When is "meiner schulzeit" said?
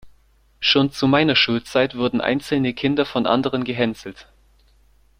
1.07-1.93